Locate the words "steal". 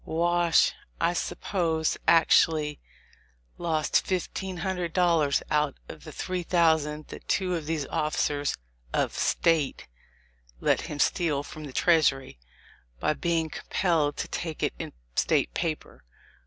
10.97-11.43